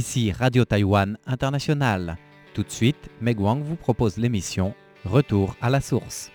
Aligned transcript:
Ici 0.00 0.32
Radio 0.32 0.64
Taïwan 0.64 1.18
International. 1.26 2.16
Tout 2.54 2.62
de 2.62 2.70
suite, 2.70 3.10
Meg 3.20 3.38
Wang 3.38 3.62
vous 3.62 3.76
propose 3.76 4.16
l'émission 4.16 4.74
Retour 5.04 5.54
à 5.60 5.68
la 5.68 5.82
source. 5.82 6.30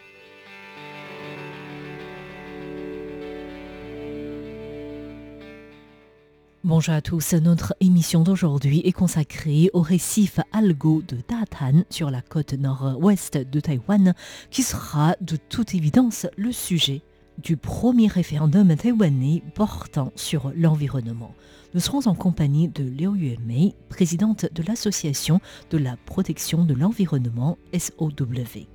Bonjour 6.64 6.94
à 6.94 7.02
tous, 7.02 7.34
notre 7.34 7.74
émission 7.80 8.22
d'aujourd'hui 8.22 8.84
est 8.86 8.92
consacrée 8.92 9.72
au 9.74 9.82
récif 9.82 10.40
Algo 10.54 11.02
de 11.02 11.18
Datan 11.28 11.86
sur 11.90 12.12
la 12.12 12.22
côte 12.22 12.54
nord-ouest 12.54 13.38
de 13.38 13.60
Taïwan, 13.60 14.14
qui 14.52 14.62
sera 14.62 15.16
de 15.22 15.38
toute 15.38 15.74
évidence 15.74 16.28
le 16.38 16.52
sujet 16.52 17.02
du 17.38 17.58
premier 17.58 18.08
référendum 18.08 18.76
taïwanais 18.76 19.44
portant 19.54 20.12
sur 20.16 20.52
l'environnement. 20.56 21.34
Nous 21.74 21.80
serons 21.80 22.08
en 22.08 22.16
compagnie 22.16 22.70
de 22.70 22.84
Liu 22.84 23.18
Yuemei, 23.18 23.76
présidente 23.90 24.46
de 24.54 24.64
l'Association 24.64 25.42
de 25.70 25.78
la 25.78 25.98
protection 26.06 26.64
de 26.64 26.74
l'environnement 26.74 27.58
SOW. 27.74 28.68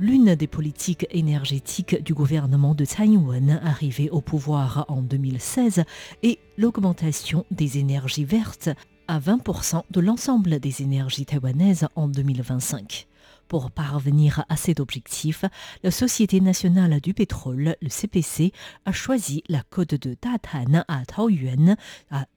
l'une 0.00 0.34
des 0.34 0.46
politiques 0.46 1.06
énergétiques 1.10 2.02
du 2.02 2.14
gouvernement 2.14 2.74
de 2.74 2.86
Taïwan 2.86 3.60
arrivé 3.62 4.08
au 4.08 4.22
pouvoir 4.22 4.86
en 4.88 5.02
2016 5.02 5.84
est 6.22 6.38
l'augmentation 6.56 7.44
des 7.50 7.76
énergies 7.76 8.24
vertes 8.24 8.70
à 9.08 9.20
20% 9.20 9.82
de 9.90 10.00
l'ensemble 10.00 10.58
des 10.58 10.82
énergies 10.82 11.26
taïwanaises 11.26 11.86
en 11.96 12.08
2025. 12.08 13.09
Pour 13.50 13.72
parvenir 13.72 14.44
à 14.48 14.56
cet 14.56 14.78
objectif, 14.78 15.44
la 15.82 15.90
Société 15.90 16.40
nationale 16.40 17.00
du 17.00 17.14
pétrole, 17.14 17.74
le 17.82 17.88
CPC, 17.88 18.52
a 18.84 18.92
choisi 18.92 19.42
la 19.48 19.64
côte 19.64 19.96
de 19.96 20.16
Datan 20.22 20.84
à 20.86 21.04
Taoyuan, 21.04 21.74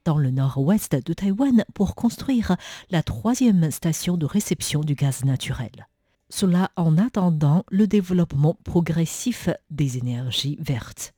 dans 0.04 0.18
le 0.18 0.32
nord-ouest 0.32 0.96
de 0.96 1.12
Taïwan, 1.12 1.64
pour 1.72 1.94
construire 1.94 2.56
la 2.90 3.04
troisième 3.04 3.70
station 3.70 4.16
de 4.16 4.26
réception 4.26 4.80
du 4.80 4.96
gaz 4.96 5.24
naturel. 5.24 5.86
Cela 6.30 6.72
en 6.74 6.98
attendant 6.98 7.64
le 7.70 7.86
développement 7.86 8.58
progressif 8.64 9.48
des 9.70 9.98
énergies 9.98 10.58
vertes. 10.60 11.14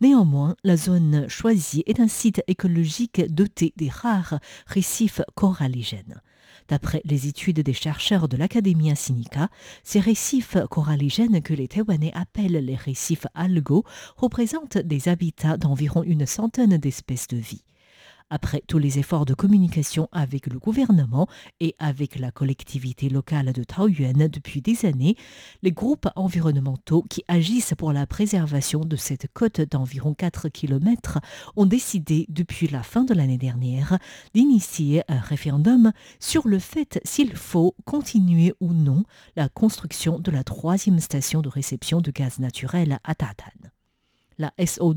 Néanmoins, 0.00 0.56
la 0.64 0.78
zone 0.78 1.28
choisie 1.28 1.82
est 1.84 2.00
un 2.00 2.08
site 2.08 2.42
écologique 2.46 3.20
doté 3.28 3.74
des 3.76 3.90
rares 3.90 4.38
récifs 4.66 5.20
coralligènes. 5.34 6.22
D'après 6.68 7.02
les 7.04 7.28
études 7.28 7.60
des 7.60 7.72
chercheurs 7.72 8.28
de 8.28 8.36
l'Académie 8.36 8.94
Sinica, 8.96 9.48
ces 9.82 10.00
récifs 10.00 10.56
coralligènes 10.70 11.42
que 11.42 11.54
les 11.54 11.68
Taïwanais 11.68 12.12
appellent 12.14 12.64
les 12.64 12.76
récifs 12.76 13.26
algos 13.34 13.84
représentent 14.16 14.78
des 14.78 15.08
habitats 15.08 15.56
d'environ 15.56 16.02
une 16.02 16.26
centaine 16.26 16.78
d'espèces 16.78 17.28
de 17.28 17.36
vie. 17.36 17.64
Après 18.30 18.62
tous 18.66 18.78
les 18.78 18.98
efforts 18.98 19.26
de 19.26 19.34
communication 19.34 20.08
avec 20.10 20.46
le 20.46 20.58
gouvernement 20.58 21.28
et 21.60 21.76
avec 21.78 22.18
la 22.18 22.30
collectivité 22.30 23.08
locale 23.08 23.52
de 23.52 23.62
Taoyuan 23.62 24.28
depuis 24.28 24.62
des 24.62 24.86
années, 24.86 25.16
les 25.62 25.72
groupes 25.72 26.08
environnementaux 26.16 27.04
qui 27.08 27.22
agissent 27.28 27.74
pour 27.76 27.92
la 27.92 28.06
préservation 28.06 28.80
de 28.80 28.96
cette 28.96 29.28
côte 29.32 29.60
d'environ 29.60 30.14
4 30.14 30.48
km 30.48 31.20
ont 31.56 31.66
décidé 31.66 32.26
depuis 32.30 32.66
la 32.66 32.82
fin 32.82 33.04
de 33.04 33.12
l'année 33.14 33.38
dernière 33.38 33.98
d'initier 34.32 35.02
un 35.08 35.20
référendum 35.20 35.92
sur 36.18 36.48
le 36.48 36.58
fait 36.58 37.00
s'il 37.04 37.36
faut 37.36 37.74
continuer 37.84 38.54
ou 38.60 38.72
non 38.72 39.04
la 39.36 39.48
construction 39.48 40.18
de 40.18 40.30
la 40.30 40.44
troisième 40.44 40.98
station 40.98 41.42
de 41.42 41.48
réception 41.48 42.00
de 42.00 42.10
gaz 42.10 42.38
naturel 42.38 42.98
à 43.04 43.14
Tatan 43.14 43.73
la 44.38 44.52
SOW, 44.64 44.94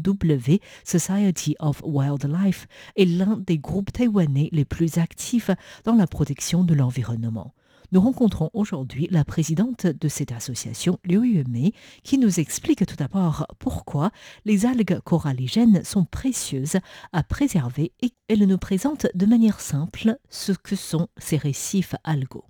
Society 0.83 1.55
of 1.59 1.81
Wildlife, 1.83 2.67
est 2.95 3.05
l'un 3.05 3.37
des 3.37 3.57
groupes 3.57 3.91
taïwanais 3.91 4.49
les 4.51 4.65
plus 4.65 4.97
actifs 4.97 5.51
dans 5.83 5.95
la 5.95 6.07
protection 6.07 6.63
de 6.63 6.73
l'environnement. 6.73 7.53
Nous 7.93 8.01
rencontrons 8.01 8.49
aujourd'hui 8.53 9.07
la 9.11 9.23
présidente 9.23 9.85
de 9.85 10.07
cette 10.09 10.33
association, 10.33 10.99
Liu 11.05 11.25
Yuemei, 11.25 11.71
qui 12.03 12.17
nous 12.17 12.39
explique 12.39 12.85
tout 12.85 12.97
d'abord 12.97 13.47
pourquoi 13.59 14.11
les 14.43 14.65
algues 14.65 14.99
coralligènes 14.99 15.83
sont 15.85 16.03
précieuses 16.03 16.77
à 17.13 17.23
préserver 17.23 17.93
et 18.01 18.11
elle 18.27 18.45
nous 18.45 18.57
présente 18.57 19.07
de 19.13 19.25
manière 19.25 19.61
simple 19.61 20.17
ce 20.29 20.51
que 20.51 20.75
sont 20.75 21.07
ces 21.17 21.37
récifs 21.37 21.95
algaux. 22.03 22.45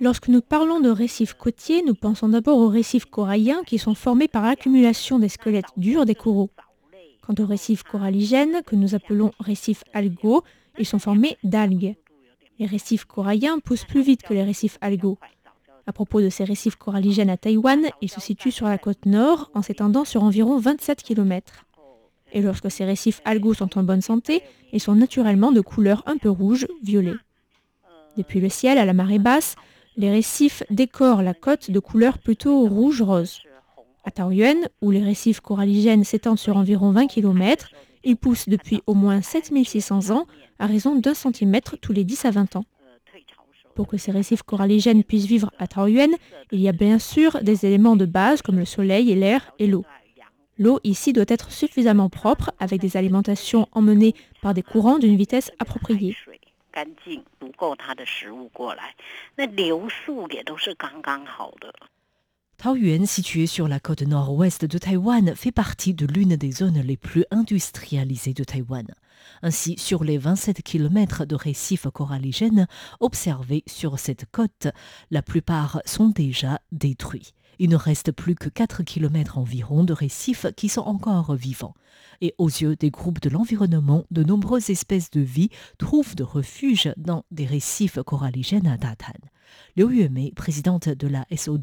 Lorsque 0.00 0.28
nous 0.28 0.40
parlons 0.40 0.80
de 0.80 0.90
récifs 0.90 1.34
côtiers, 1.34 1.82
nous 1.82 1.94
pensons 1.94 2.28
d'abord 2.28 2.58
aux 2.58 2.68
récifs 2.68 3.04
coralliens 3.04 3.62
qui 3.64 3.78
sont 3.78 3.94
formés 3.94 4.28
par 4.28 4.44
l'accumulation 4.44 5.18
des 5.18 5.28
squelettes 5.28 5.72
durs 5.76 6.06
des 6.06 6.14
coraux. 6.14 6.50
Quant 7.22 7.34
aux 7.38 7.46
récifs 7.46 7.82
coralligènes, 7.82 8.62
que 8.64 8.76
nous 8.76 8.94
appelons 8.94 9.32
récifs 9.40 9.84
algaux, 9.92 10.42
ils 10.78 10.86
sont 10.86 10.98
formés 10.98 11.36
d'algues. 11.44 11.96
Les 12.58 12.66
récifs 12.66 13.04
coralliens 13.04 13.58
poussent 13.58 13.84
plus 13.84 14.02
vite 14.02 14.22
que 14.22 14.34
les 14.34 14.42
récifs 14.44 14.78
algaux. 14.80 15.18
À 15.86 15.92
propos 15.92 16.20
de 16.20 16.28
ces 16.28 16.44
récifs 16.44 16.76
coralligènes 16.76 17.30
à 17.30 17.36
Taïwan, 17.36 17.88
ils 18.00 18.10
se 18.10 18.20
situent 18.20 18.52
sur 18.52 18.66
la 18.66 18.78
côte 18.78 19.06
nord 19.06 19.50
en 19.54 19.62
s'étendant 19.62 20.04
sur 20.04 20.22
environ 20.22 20.58
27 20.58 21.02
km. 21.02 21.64
Et 22.32 22.42
lorsque 22.42 22.70
ces 22.70 22.84
récifs 22.84 23.22
algaux 23.24 23.54
sont 23.54 23.78
en 23.78 23.82
bonne 23.82 24.02
santé, 24.02 24.42
ils 24.72 24.80
sont 24.80 24.94
naturellement 24.94 25.52
de 25.52 25.60
couleur 25.60 26.02
un 26.06 26.18
peu 26.18 26.28
rouge, 26.28 26.66
violet. 26.82 27.14
Depuis 28.18 28.40
le 28.40 28.48
ciel 28.48 28.78
à 28.78 28.84
la 28.84 28.94
marée 28.94 29.20
basse, 29.20 29.54
les 29.96 30.10
récifs 30.10 30.64
décorent 30.70 31.22
la 31.22 31.34
côte 31.34 31.70
de 31.70 31.78
couleur 31.78 32.18
plutôt 32.18 32.66
rouge-rose. 32.66 33.42
À 34.04 34.10
Taoyuan, 34.10 34.56
où 34.82 34.90
les 34.90 35.04
récifs 35.04 35.38
coralligènes 35.38 36.02
s'étendent 36.02 36.38
sur 36.38 36.56
environ 36.56 36.90
20 36.90 37.06
km, 37.06 37.70
ils 38.02 38.16
poussent 38.16 38.48
depuis 38.48 38.82
au 38.88 38.94
moins 38.94 39.22
7600 39.22 40.10
ans 40.10 40.26
à 40.58 40.66
raison 40.66 40.96
d'un 40.96 41.14
centimètre 41.14 41.76
tous 41.80 41.92
les 41.92 42.02
10 42.02 42.24
à 42.24 42.30
20 42.32 42.56
ans. 42.56 42.64
Pour 43.76 43.86
que 43.86 43.96
ces 43.96 44.10
récifs 44.10 44.42
coralligènes 44.42 45.04
puissent 45.04 45.26
vivre 45.26 45.52
à 45.60 45.68
Taoyuan, 45.68 46.10
il 46.50 46.60
y 46.60 46.68
a 46.68 46.72
bien 46.72 46.98
sûr 46.98 47.38
des 47.42 47.66
éléments 47.66 47.94
de 47.94 48.06
base 48.06 48.42
comme 48.42 48.58
le 48.58 48.64
soleil 48.64 49.12
et 49.12 49.14
l'air 49.14 49.52
et 49.60 49.68
l'eau. 49.68 49.84
L'eau 50.58 50.80
ici 50.82 51.12
doit 51.12 51.24
être 51.28 51.52
suffisamment 51.52 52.08
propre 52.08 52.50
avec 52.58 52.80
des 52.80 52.96
alimentations 52.96 53.68
emmenées 53.70 54.16
par 54.42 54.54
des 54.54 54.62
courants 54.62 54.98
d'une 54.98 55.16
vitesse 55.16 55.52
appropriée. 55.60 56.16
Taoyuan, 62.58 63.06
situé 63.06 63.46
sur 63.46 63.68
la 63.68 63.78
côte 63.78 64.02
nord-ouest 64.02 64.64
de 64.64 64.78
Taïwan, 64.78 65.36
fait 65.36 65.52
partie 65.52 65.94
de 65.94 66.06
l'une 66.06 66.34
des 66.34 66.50
zones 66.50 66.80
les 66.80 66.96
plus 66.96 67.24
industrialisées 67.30 68.34
de 68.34 68.42
Taïwan. 68.42 68.86
Ainsi, 69.42 69.78
sur 69.78 70.02
les 70.02 70.18
27 70.18 70.62
km 70.62 71.24
de 71.24 71.36
récifs 71.36 71.86
coralligènes 71.94 72.66
observés 72.98 73.62
sur 73.68 74.00
cette 74.00 74.26
côte, 74.32 74.66
la 75.12 75.22
plupart 75.22 75.80
sont 75.84 76.08
déjà 76.08 76.58
détruits. 76.72 77.32
Il 77.58 77.70
ne 77.70 77.76
reste 77.76 78.12
plus 78.12 78.34
que 78.34 78.48
4 78.48 78.82
km 78.82 79.38
environ 79.38 79.84
de 79.84 79.92
récifs 79.92 80.46
qui 80.56 80.68
sont 80.68 80.82
encore 80.82 81.34
vivants. 81.34 81.74
Et 82.20 82.34
aux 82.38 82.48
yeux 82.48 82.76
des 82.76 82.90
groupes 82.90 83.20
de 83.20 83.30
l'environnement, 83.30 84.04
de 84.10 84.22
nombreuses 84.22 84.70
espèces 84.70 85.10
de 85.10 85.20
vie 85.20 85.50
trouvent 85.78 86.14
de 86.14 86.24
refuge 86.24 86.92
dans 86.96 87.24
des 87.30 87.46
récifs 87.46 87.98
coralligènes 88.02 88.66
à 88.66 88.76
Datan. 88.76 89.12
Liu 89.76 89.94
Yuemei, 89.94 90.32
présidente 90.32 90.88
de 90.88 91.08
la 91.08 91.26
SOW, 91.34 91.58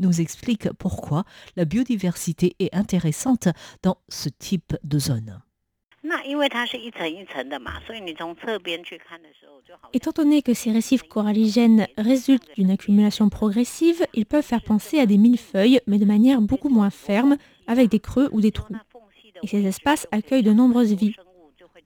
nous 0.00 0.20
explique 0.20 0.72
pourquoi 0.72 1.24
la 1.56 1.64
biodiversité 1.64 2.56
est 2.58 2.74
intéressante 2.74 3.48
dans 3.82 3.98
ce 4.08 4.28
type 4.28 4.76
de 4.84 4.98
zone. 4.98 5.40
Étant 9.92 10.10
donné 10.14 10.42
que 10.42 10.54
ces 10.54 10.70
récifs 10.70 11.02
coralligènes 11.02 11.86
résultent 11.96 12.54
d'une 12.56 12.70
accumulation 12.70 13.28
progressive, 13.28 14.06
ils 14.14 14.26
peuvent 14.26 14.44
faire 14.44 14.62
penser 14.62 15.00
à 15.00 15.06
des 15.06 15.18
millefeuilles, 15.18 15.80
mais 15.86 15.98
de 15.98 16.04
manière 16.04 16.40
beaucoup 16.40 16.68
moins 16.68 16.90
ferme, 16.90 17.36
avec 17.66 17.88
des 17.88 18.00
creux 18.00 18.28
ou 18.32 18.40
des 18.40 18.52
trous. 18.52 18.76
Et 19.42 19.46
ces 19.46 19.64
espaces 19.66 20.06
accueillent 20.12 20.42
de 20.42 20.52
nombreuses 20.52 20.94
vies. 20.94 21.14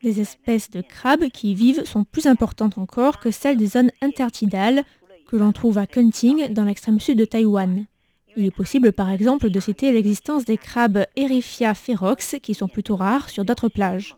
Les 0.03 0.21
espèces 0.21 0.71
de 0.71 0.81
crabes 0.81 1.29
qui 1.29 1.53
y 1.53 1.55
vivent 1.55 1.85
sont 1.85 2.05
plus 2.05 2.27
importantes 2.27 2.77
encore 2.77 3.19
que 3.19 3.31
celles 3.31 3.57
des 3.57 3.67
zones 3.67 3.93
intertidales 4.01 4.85
que 5.29 5.37
l'on 5.37 5.53
trouve 5.53 5.79
à 5.79 5.87
Kunting, 5.87 6.53
dans 6.53 6.65
l'extrême 6.65 7.01
sud 7.01 7.19
de 7.19 7.25
Taïwan. 7.25 7.87
Il 8.37 8.47
est 8.47 8.51
possible 8.51 8.93
par 8.93 9.11
exemple 9.11 9.51
de 9.51 9.61
citer 9.61 9.93
l'existence 9.93 10.45
des 10.45 10.57
crabes 10.57 11.05
Eriphia 11.17 11.75
ferox 11.75 12.37
qui 12.43 12.55
sont 12.55 12.69
plutôt 12.69 12.97
rares 12.97 13.29
sur 13.29 13.45
d'autres 13.45 13.69
plages. 13.69 14.17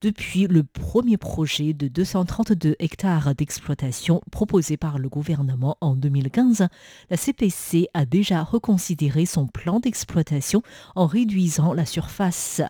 Depuis 0.00 0.46
le 0.46 0.62
premier 0.62 1.16
projet 1.16 1.72
de 1.72 1.88
232 1.88 2.76
hectares 2.78 3.34
d'exploitation 3.34 4.20
proposé 4.30 4.76
par 4.76 4.98
le 4.98 5.08
gouvernement 5.08 5.76
en 5.80 5.96
2015, 5.96 6.68
la 7.10 7.16
CPC 7.16 7.88
a 7.94 8.04
déjà 8.04 8.42
reconsidéré 8.42 9.24
son 9.26 9.46
plan 9.46 9.80
d'exploitation 9.80 10.62
en 10.94 11.06
réduisant 11.06 11.72
la 11.72 11.86
surface 11.86 12.60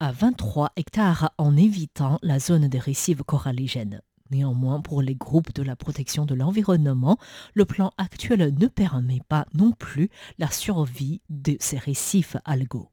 à 0.00 0.12
23 0.12 0.72
hectares 0.76 1.30
en 1.38 1.56
évitant 1.56 2.18
la 2.22 2.38
zone 2.38 2.68
des 2.68 2.78
récifs 2.78 3.22
coralligènes. 3.22 4.00
Néanmoins, 4.30 4.80
pour 4.80 5.02
les 5.02 5.14
groupes 5.14 5.54
de 5.54 5.62
la 5.62 5.76
protection 5.76 6.26
de 6.26 6.34
l'environnement, 6.34 7.18
le 7.54 7.64
plan 7.64 7.92
actuel 7.96 8.54
ne 8.58 8.66
permet 8.66 9.20
pas 9.28 9.46
non 9.54 9.72
plus 9.72 10.10
la 10.38 10.50
survie 10.50 11.20
de 11.30 11.56
ces 11.60 11.78
récifs 11.78 12.36
algaux. 12.44 12.88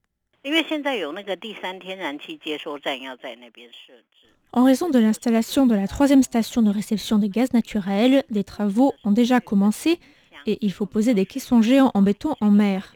En 4.54 4.64
raison 4.64 4.90
de 4.90 5.00
l'installation 5.00 5.66
de 5.66 5.76
la 5.76 5.88
troisième 5.88 6.24
station 6.24 6.62
de 6.62 6.70
réception 6.70 7.18
des 7.18 7.30
gaz 7.30 7.52
naturels, 7.52 8.24
des 8.30 8.44
travaux 8.44 8.94
ont 9.04 9.12
déjà 9.12 9.42
commencé 9.42 10.00
et 10.46 10.58
il 10.62 10.72
faut 10.72 10.86
poser 10.86 11.14
des 11.14 11.26
caissons 11.26 11.62
géants 11.62 11.92
en 11.94 12.02
béton 12.02 12.36
en 12.40 12.52
mer. 12.52 12.94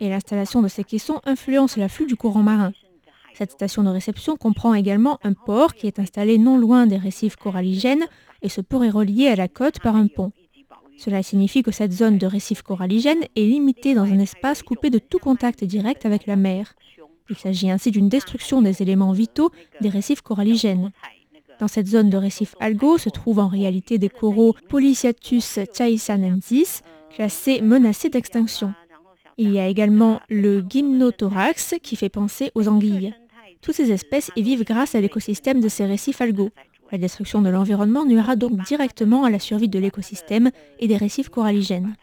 Et 0.00 0.08
l'installation 0.08 0.62
de 0.62 0.68
ces 0.68 0.84
caissons 0.84 1.20
influence 1.24 1.76
l'afflux 1.76 2.06
du 2.06 2.16
courant 2.16 2.42
marin. 2.42 2.72
Cette 3.34 3.52
station 3.52 3.82
de 3.82 3.88
réception 3.88 4.36
comprend 4.36 4.74
également 4.74 5.18
un 5.22 5.32
port 5.32 5.74
qui 5.74 5.86
est 5.86 5.98
installé 5.98 6.38
non 6.38 6.58
loin 6.58 6.86
des 6.86 6.96
récifs 6.96 7.36
coralligènes 7.36 8.06
et 8.42 8.48
ce 8.48 8.60
port 8.60 8.84
est 8.84 8.90
relié 8.90 9.28
à 9.28 9.36
la 9.36 9.48
côte 9.48 9.80
par 9.80 9.96
un 9.96 10.06
pont. 10.06 10.32
Cela 10.98 11.22
signifie 11.22 11.62
que 11.62 11.70
cette 11.70 11.92
zone 11.92 12.18
de 12.18 12.26
récifs 12.26 12.62
coralligènes 12.62 13.24
est 13.34 13.44
limitée 13.44 13.94
dans 13.94 14.04
un 14.04 14.18
espace 14.18 14.62
coupé 14.62 14.90
de 14.90 14.98
tout 14.98 15.18
contact 15.18 15.64
direct 15.64 16.04
avec 16.04 16.26
la 16.26 16.36
mer. 16.36 16.74
Il 17.30 17.36
s'agit 17.36 17.70
ainsi 17.70 17.90
d'une 17.90 18.08
destruction 18.08 18.60
des 18.60 18.82
éléments 18.82 19.12
vitaux 19.12 19.50
des 19.80 19.88
récifs 19.88 20.20
coralligènes. 20.20 20.90
Dans 21.58 21.68
cette 21.68 21.86
zone 21.86 22.10
de 22.10 22.16
récifs 22.16 22.54
algaux 22.60 22.98
se 22.98 23.08
trouvent 23.08 23.38
en 23.38 23.48
réalité 23.48 23.98
des 23.98 24.08
coraux 24.08 24.54
Polyciatus 24.68 25.60
chaisanensis, 25.74 26.82
classés 27.14 27.60
menacés 27.60 28.08
d'extinction. 28.10 28.74
Il 29.42 29.52
y 29.52 29.58
a 29.58 29.68
également 29.68 30.20
le 30.28 30.60
gymnothorax 30.60 31.76
qui 31.82 31.96
fait 31.96 32.10
penser 32.10 32.52
aux 32.54 32.68
anguilles. 32.68 33.14
Toutes 33.62 33.74
ces 33.74 33.90
espèces 33.90 34.30
y 34.36 34.42
vivent 34.42 34.64
grâce 34.64 34.94
à 34.94 35.00
l'écosystème 35.00 35.62
de 35.62 35.68
ces 35.68 35.86
récifs 35.86 36.20
algaux. 36.20 36.50
La 36.92 36.98
destruction 36.98 37.40
de 37.40 37.48
l'environnement 37.48 38.04
nuira 38.04 38.36
donc 38.36 38.62
directement 38.66 39.24
à 39.24 39.30
la 39.30 39.38
survie 39.38 39.70
de 39.70 39.78
l'écosystème 39.78 40.50
et 40.78 40.88
des 40.88 40.98
récifs 40.98 41.30
coralligènes. 41.30 41.94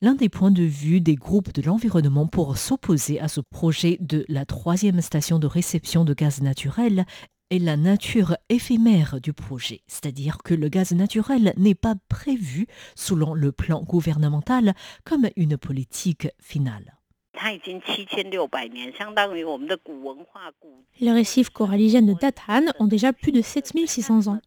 L'un 0.00 0.14
des 0.14 0.28
points 0.28 0.52
de 0.52 0.62
vue 0.62 1.00
des 1.00 1.16
groupes 1.16 1.52
de 1.52 1.62
l'environnement 1.62 2.28
pour 2.28 2.56
s'opposer 2.56 3.18
à 3.18 3.26
ce 3.26 3.40
projet 3.40 3.96
de 3.98 4.24
la 4.28 4.44
troisième 4.44 5.00
station 5.00 5.40
de 5.40 5.48
réception 5.48 6.04
de 6.04 6.14
gaz 6.14 6.40
naturel 6.40 7.04
est 7.50 7.58
la 7.58 7.76
nature 7.76 8.36
éphémère 8.48 9.20
du 9.20 9.32
projet, 9.32 9.82
c'est-à-dire 9.86 10.38
que 10.44 10.54
le 10.54 10.68
gaz 10.68 10.92
naturel 10.92 11.52
n'est 11.56 11.74
pas 11.74 11.94
prévu 12.08 12.66
selon 12.94 13.34
le 13.34 13.52
plan 13.52 13.82
gouvernemental 13.82 14.74
comme 15.04 15.28
une 15.36 15.56
politique 15.56 16.28
finale. 16.40 16.96
Les 21.00 21.12
récifs 21.12 21.50
coralligènes 21.50 22.06
de 22.06 22.14
Dathan 22.14 22.62
ont 22.80 22.86
déjà 22.86 23.12
plus 23.12 23.32
de 23.32 23.42
7600 23.42 24.26
ans. 24.26 24.40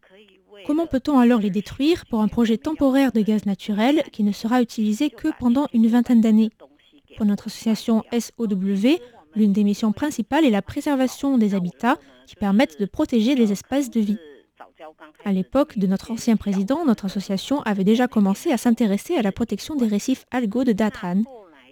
Comment 0.66 0.86
peut-on 0.86 1.18
alors 1.18 1.40
les 1.40 1.50
détruire 1.50 2.04
pour 2.06 2.20
un 2.20 2.28
projet 2.28 2.58
temporaire 2.58 3.12
de 3.12 3.22
gaz 3.22 3.46
naturel 3.46 4.02
qui 4.12 4.22
ne 4.22 4.32
sera 4.32 4.60
utilisé 4.60 5.08
que 5.08 5.28
pendant 5.38 5.66
une 5.72 5.86
vingtaine 5.86 6.20
d'années? 6.20 6.50
Pour 7.16 7.26
notre 7.26 7.46
association 7.46 8.04
SOW, 8.12 8.46
l'une 9.34 9.52
des 9.52 9.64
missions 9.64 9.92
principales 9.92 10.44
est 10.44 10.50
la 10.50 10.62
préservation 10.62 11.38
des 11.38 11.54
habitats 11.54 11.98
qui 12.26 12.36
permettent 12.36 12.80
de 12.80 12.86
protéger 12.86 13.34
les 13.34 13.52
espaces 13.52 13.90
de 13.90 14.00
vie. 14.00 14.18
À 15.24 15.32
l'époque 15.32 15.78
de 15.78 15.86
notre 15.86 16.10
ancien 16.10 16.36
président, 16.36 16.84
notre 16.84 17.06
association 17.06 17.60
avait 17.62 17.84
déjà 17.84 18.08
commencé 18.08 18.52
à 18.52 18.56
s'intéresser 18.56 19.16
à 19.16 19.22
la 19.22 19.32
protection 19.32 19.74
des 19.74 19.86
récifs 19.86 20.24
algaux 20.30 20.64
de 20.64 20.72
Datran. 20.72 21.22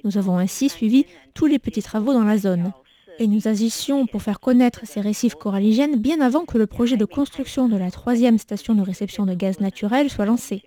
Nous 0.05 0.19
avons 0.19 0.39
ainsi 0.39 0.69
suivi 0.69 1.07
tous 1.35 1.47
les 1.47 1.59
petits 1.59 1.83
travaux 1.83 2.13
dans 2.13 2.25
la 2.25 2.39
zone 2.39 2.73
et 3.19 3.27
nous 3.27 3.49
agissions 3.49 4.07
pour 4.07 4.23
faire 4.23 4.41
connaître 4.41 4.87
ces 4.87 5.01
récifs 5.01 5.35
coralligènes 5.35 5.97
bien 5.97 6.21
avant 6.21 6.45
que 6.45 6.59
le 6.59 6.67
projet 6.67 6.97
de 6.97 7.05
construction 7.05 7.69
de 7.69 7.77
la 7.77 7.91
troisième 7.91 8.39
station 8.39 8.75
de 8.75 8.83
réception 8.83 9.27
de 9.27 9.35
gaz 9.35 9.61
naturel 9.61 10.09
soit 10.11 10.27
lancé. 10.27 10.63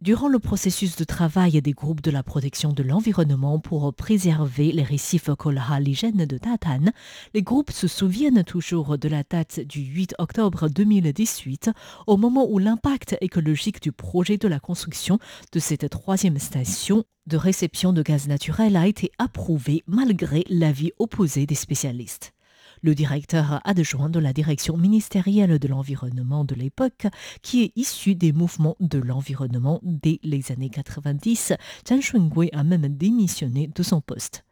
Durant 0.00 0.28
le 0.28 0.38
processus 0.38 0.94
de 0.94 1.02
travail 1.02 1.60
des 1.60 1.72
groupes 1.72 2.02
de 2.02 2.12
la 2.12 2.22
protection 2.22 2.72
de 2.72 2.84
l'environnement 2.84 3.58
pour 3.58 3.92
préserver 3.92 4.70
les 4.70 4.84
récifs 4.84 5.28
coralligènes 5.36 6.24
de 6.24 6.38
Tatane, 6.38 6.92
les 7.34 7.42
groupes 7.42 7.72
se 7.72 7.88
souviennent 7.88 8.44
toujours 8.44 8.96
de 8.96 9.08
la 9.08 9.24
date 9.28 9.58
du 9.58 9.80
8 9.80 10.14
octobre 10.18 10.68
2018, 10.68 11.72
au 12.06 12.16
moment 12.16 12.48
où 12.48 12.60
l'impact 12.60 13.16
écologique 13.20 13.82
du 13.82 13.90
projet 13.90 14.36
de 14.36 14.46
la 14.46 14.60
construction 14.60 15.18
de 15.50 15.58
cette 15.58 15.90
troisième 15.90 16.38
station 16.38 17.02
de 17.26 17.36
réception 17.36 17.92
de 17.92 18.02
gaz 18.02 18.28
naturel 18.28 18.76
a 18.76 18.86
été 18.86 19.10
approuvé 19.18 19.82
malgré 19.88 20.44
l'avis 20.48 20.92
opposé 21.00 21.44
des 21.44 21.56
spécialistes. 21.56 22.32
Le 22.82 22.94
directeur 22.94 23.60
adjoint 23.64 24.08
de 24.08 24.20
la 24.20 24.32
direction 24.32 24.76
ministérielle 24.76 25.58
de 25.58 25.68
l'environnement 25.68 26.44
de 26.44 26.54
l'époque, 26.54 27.06
qui 27.42 27.64
est 27.64 27.72
issu 27.76 28.14
des 28.14 28.32
mouvements 28.32 28.76
de 28.80 28.98
l'environnement 28.98 29.80
dès 29.82 30.20
les 30.22 30.52
années 30.52 30.70
90, 30.70 31.54
Zhang 31.88 32.00
Shungui 32.00 32.50
a 32.52 32.62
même 32.62 32.88
démissionné 32.88 33.66
de 33.66 33.82
son 33.82 34.00
poste. 34.00 34.44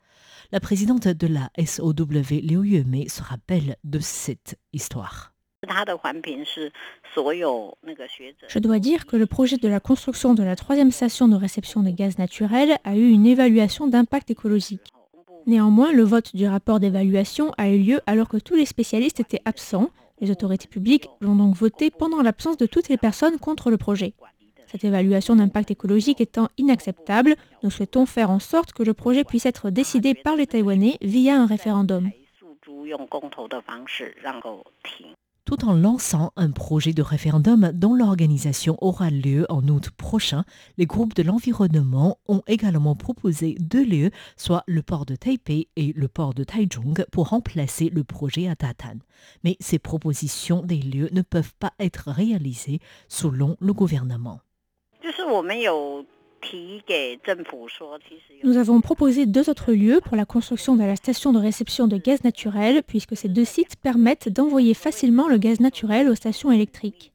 La 0.52 0.61
présidente 0.61 1.08
de 1.08 1.26
la 1.26 1.50
SOW, 1.64 1.93
Liu 2.43 2.64
Yuemei, 2.64 3.08
se 3.08 3.23
rappelle 3.23 3.76
de 3.84 3.99
cette 3.99 4.58
histoire. 4.73 5.32
Je 8.49 8.58
dois 8.58 8.78
dire 8.78 9.06
que 9.06 9.17
le 9.17 9.26
projet 9.26 9.56
de 9.56 9.69
la 9.69 9.81
construction 9.81 10.34
de 10.34 10.43
la 10.43 10.55
troisième 10.55 10.93
station 10.93 11.26
de 11.28 11.37
réception 11.37 11.82
de 11.82 11.90
gaz 11.90 12.19
naturel 12.19 12.76
a 12.84 12.96
eu 12.96 13.11
une 13.11 13.26
évaluation 13.26 13.88
d'impact 13.88 14.31
écologique. 14.31 14.93
Néanmoins, 15.47 15.93
le 15.93 16.03
vote 16.03 16.35
du 16.35 16.47
rapport 16.47 16.81
d'évaluation 16.81 17.53
a 17.57 17.69
eu 17.69 17.79
lieu 17.79 18.01
alors 18.07 18.29
que 18.29 18.37
tous 18.37 18.57
les 18.57 18.67
spécialistes 18.67 19.21
étaient 19.21 19.43
absents. 19.45 19.91
Les 20.21 20.33
autorités 20.33 20.67
publiques 20.67 21.09
l'ont 21.21 21.37
donc 21.37 21.55
voté 21.55 21.91
pendant 21.93 22.21
l'absence 22.21 22.57
de 22.57 22.67
toutes 22.67 22.89
les 22.89 22.97
personnes 22.97 23.39
contre 23.39 23.71
le 23.71 23.77
projet. 23.77 24.15
Cette 24.67 24.83
évaluation 24.83 25.37
d'impact 25.37 25.71
écologique 25.71 26.21
étant 26.21 26.49
inacceptable, 26.59 27.37
nous 27.63 27.71
souhaitons 27.71 28.07
faire 28.07 28.31
en 28.31 28.41
sorte 28.41 28.73
que 28.73 28.83
le 28.83 28.93
projet 28.93 29.23
puisse 29.23 29.47
être 29.47 29.71
décidé 29.71 30.15
par 30.15 30.35
les 30.35 30.49
Taïwanais 30.49 30.99
via 31.01 31.41
un 31.41 31.47
référendum 31.47 32.11
tout 35.47 35.65
en 35.65 35.73
lançant 35.73 36.33
un 36.37 36.50
projet 36.50 36.93
de 36.93 37.03
référendum 37.03 37.71
dont 37.73 37.95
l'organisation 37.95 38.76
aura 38.83 39.11
lieu 39.11 39.47
en 39.49 39.67
août 39.69 39.91
prochain. 39.91 40.45
Les 40.76 40.87
groupes 40.87 41.15
de 41.15 41.23
l'environnement 41.23 42.19
ont 42.26 42.43
également 42.49 42.97
proposé 42.97 43.57
deux 43.61 43.85
lieux, 43.85 44.11
soit 44.37 44.65
le 44.67 44.83
port 44.83 45.07
de 45.07 45.15
Taipei 45.15 45.69
et 45.76 45.93
le 45.97 46.09
port 46.09 46.35
de 46.35 46.45
Taichung, 46.45 47.07
pour 47.12 47.29
remplacer 47.29 47.88
le 47.88 48.03
projet 48.03 48.49
à 48.49 48.57
Tatan. 48.57 48.99
Mais 49.45 49.57
ces 49.61 49.79
propositions 49.79 50.62
des 50.62 50.79
lieux 50.79 51.09
ne 51.12 51.23
peuvent 51.23 51.55
pas 51.59 51.73
être 51.79 52.11
réalisées 52.11 52.81
selon 53.09 53.57
le 53.61 53.73
gouvernement. 53.73 54.41
Nous 58.45 58.57
avons 58.57 58.81
proposé 58.81 59.26
deux 59.26 59.49
autres 59.50 59.73
lieux 59.73 60.00
pour 60.05 60.17
la 60.17 60.25
construction 60.25 60.76
de 60.76 60.85
la 60.85 60.97
station 60.97 61.33
de 61.33 61.38
réception 61.38 61.87
de 61.87 61.97
gaz 61.97 62.23
naturel, 62.25 62.83
puisque 62.87 63.17
ces 63.17 63.29
deux 63.29 63.45
sites 63.45 63.76
permettent 63.76 64.29
d'envoyer 64.29 64.75
facilement 64.75 65.29
le 65.29 65.38
gaz 65.38 65.61
naturel 65.61 66.09
aux 66.09 66.15
stations 66.15 66.53
électriques. 66.53 67.12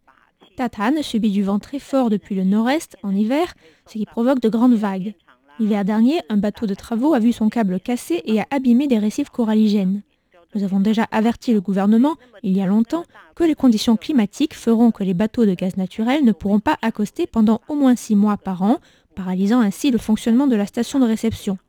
Tatan 0.56 1.02
subit 1.02 1.32
du 1.32 1.44
vent 1.44 1.60
très 1.60 1.80
fort 1.80 2.10
depuis 2.10 2.36
le 2.36 2.44
nord-est 2.44 2.98
en 3.04 3.16
hiver, 3.16 3.54
ce 3.88 3.94
qui 3.94 4.06
provoque 4.06 4.42
de 4.42 4.50
grandes 4.50 4.76
vagues. 4.76 5.14
L'hiver 5.60 5.86
dernier, 5.86 6.22
un 6.30 6.38
bateau 6.38 6.66
de 6.66 6.74
travaux 6.74 7.14
a 7.14 7.20
vu 7.20 7.32
son 7.32 7.50
câble 7.50 7.80
cassé 7.80 8.22
et 8.26 8.40
a 8.40 8.48
abîmé 8.52 8.88
des 8.88 9.00
récifs 9.00 9.30
coralligènes. 9.30 10.02
Nous 10.54 10.64
avons 10.64 10.82
déjà 10.82 11.08
averti 11.12 11.54
le 11.54 11.62
gouvernement, 11.62 12.16
il 12.44 12.58
y 12.58 12.62
a 12.62 12.66
longtemps, 12.66 13.06
que 13.36 13.46
les 13.46 13.56
conditions 13.56 13.96
climatiques 13.96 14.54
feront 14.54 14.92
que 14.92 15.04
les 15.04 15.14
bateaux 15.14 15.46
de 15.46 15.54
gaz 15.54 15.78
naturel 15.78 16.26
ne 16.26 16.34
pourront 16.34 16.60
pas 16.60 16.78
accoster 16.82 17.26
pendant 17.26 17.62
au 17.70 17.76
moins 17.76 17.96
six 17.96 18.16
mois 18.16 18.36
par 18.38 18.62
an 18.62 18.80
paralysant 19.22 19.62
ainsi 19.62 19.92
le 19.92 20.00
fonctionnement 20.00 20.48
de 20.48 20.56
la 20.56 20.66
station 20.66 20.98
de 20.98 21.06
réception. 21.06 21.60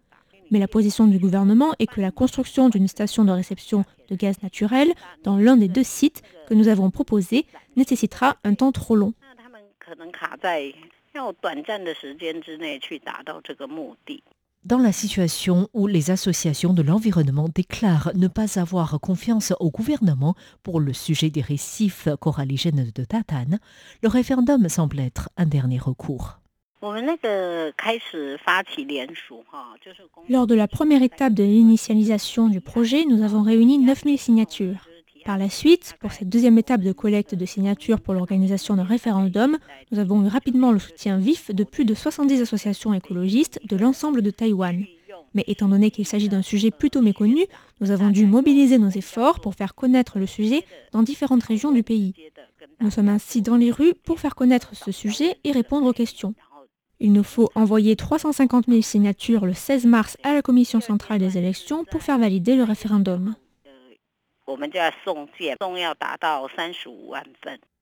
Mais 0.50 0.59
la 0.59 0.68
position 0.68 1.06
du 1.06 1.18
gouvernement 1.18 1.75
est 1.78 1.87
que 1.87 2.00
la 2.00 2.11
construction 2.11 2.71
d'une 2.71 2.88
station 2.88 3.26
de 3.26 3.30
réception 3.30 3.85
de 4.09 4.16
gaz 4.16 4.42
naturel 4.42 4.90
dans 5.23 5.37
l'un 5.37 5.59
des 5.59 5.68
deux 5.68 5.85
sites 5.85 6.23
que 6.49 6.54
nous 6.54 6.68
avons 6.68 6.90
proposés 6.90 7.44
nécessitera 7.76 8.37
un 8.44 8.54
temps 8.54 8.73
trop 8.73 8.97
long. 8.97 9.12
Dans 14.64 14.78
la 14.78 14.92
situation 14.92 15.68
où 15.75 15.87
les 15.87 16.11
associations 16.11 16.73
de 16.73 16.82
l'environnement 16.82 17.50
déclarent 17.54 18.12
ne 18.14 18.28
pas 18.28 18.59
avoir 18.59 18.99
confiance 18.99 19.52
au 19.61 19.71
gouvernement 19.71 20.35
pour 20.62 20.80
le 20.80 20.94
sujet 20.94 21.28
des 21.28 21.42
récifs 21.42 22.09
coralligènes 22.18 22.90
de 22.94 23.04
Tatane, 23.04 23.59
le 24.02 24.09
référendum 24.09 24.71
semble 24.71 25.00
être 25.00 25.28
un 25.37 25.44
dernier 25.44 25.78
recours. 25.78 26.38
Lors 30.28 30.46
de 30.48 30.54
la 30.56 30.66
première 30.66 31.02
étape 31.04 31.32
de 31.32 31.44
l'initialisation 31.44 32.48
du 32.48 32.60
projet, 32.60 33.04
nous 33.04 33.22
avons 33.22 33.42
réuni 33.42 33.78
9000 33.78 34.18
signatures. 34.18 34.88
Par 35.24 35.38
la 35.38 35.48
suite, 35.48 35.94
pour 36.00 36.10
cette 36.10 36.28
deuxième 36.28 36.58
étape 36.58 36.80
de 36.80 36.90
collecte 36.90 37.36
de 37.36 37.46
signatures 37.46 38.00
pour 38.00 38.14
l'organisation 38.14 38.74
d'un 38.74 38.82
référendum, 38.82 39.58
nous 39.92 40.00
avons 40.00 40.24
eu 40.24 40.26
rapidement 40.26 40.72
le 40.72 40.80
soutien 40.80 41.18
vif 41.18 41.54
de 41.54 41.62
plus 41.62 41.84
de 41.84 41.94
70 41.94 42.40
associations 42.42 42.92
écologistes 42.92 43.60
de 43.64 43.76
l'ensemble 43.76 44.20
de 44.20 44.30
Taïwan. 44.30 44.84
Mais 45.34 45.44
étant 45.46 45.68
donné 45.68 45.92
qu'il 45.92 46.04
s'agit 46.04 46.28
d'un 46.28 46.42
sujet 46.42 46.72
plutôt 46.72 47.00
méconnu, 47.00 47.46
nous 47.80 47.92
avons 47.92 48.10
dû 48.10 48.26
mobiliser 48.26 48.78
nos 48.78 48.90
efforts 48.90 49.38
pour 49.40 49.54
faire 49.54 49.76
connaître 49.76 50.18
le 50.18 50.26
sujet 50.26 50.64
dans 50.90 51.04
différentes 51.04 51.44
régions 51.44 51.70
du 51.70 51.84
pays. 51.84 52.12
Nous 52.80 52.90
sommes 52.90 53.08
ainsi 53.08 53.40
dans 53.40 53.56
les 53.56 53.70
rues 53.70 53.94
pour 53.94 54.18
faire 54.18 54.34
connaître 54.34 54.74
ce 54.74 54.90
sujet 54.90 55.36
et 55.44 55.52
répondre 55.52 55.86
aux 55.86 55.92
questions. 55.92 56.34
Il 57.04 57.12
nous 57.12 57.25
faut 57.25 57.50
envoyer 57.56 57.97
350 57.97 58.66
000 58.68 58.80
signatures 58.80 59.44
le 59.44 59.54
16 59.54 59.87
mars 59.87 60.16
à 60.23 60.35
la 60.35 60.40
Commission 60.40 60.80
centrale 60.80 61.18
des 61.18 61.37
élections 61.37 61.85
pour 61.85 62.00
faire 62.00 62.16
valider 62.16 62.54
le 62.54 62.62
référendum. 62.62 63.35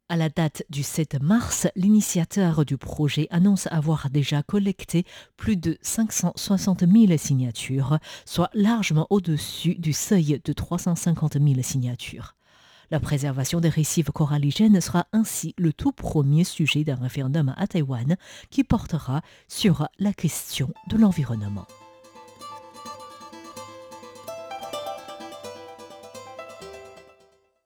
À 0.09 0.17
la 0.17 0.29
date 0.31 0.63
du 0.71 0.83
7 0.83 1.21
mars, 1.21 1.69
l'initiateur 1.77 2.65
du 2.65 2.79
projet 2.79 3.27
annonce 3.31 3.67
avoir 3.71 4.09
déjà 4.09 4.43
collecté 4.43 5.05
plus 5.37 5.59
de 5.59 5.77
560 5.83 6.85
000 6.91 7.19
signatures, 7.19 7.99
soit 8.25 8.49
largement 8.55 9.07
au-dessus 9.11 9.75
du 9.75 9.93
seuil 9.93 10.41
de 10.43 10.53
350 10.55 11.35
000 11.35 11.61
signatures. 11.61 12.37
La 12.91 12.99
préservation 12.99 13.61
des 13.61 13.69
récifs 13.69 14.11
coralligènes 14.11 14.81
sera 14.81 15.07
ainsi 15.13 15.55
le 15.59 15.73
tout 15.73 15.93
premier 15.93 16.43
sujet 16.45 16.83
d'un 16.83 16.97
référendum 16.97 17.55
à 17.57 17.67
Taïwan 17.67 18.17
qui 18.51 18.65
portera 18.65 19.23
sur 19.47 19.89
la 19.99 20.13
question 20.13 20.73
de 20.89 20.97
l'environnement. 20.97 21.67